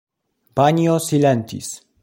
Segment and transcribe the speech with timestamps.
[0.59, 1.73] Banjo silentis.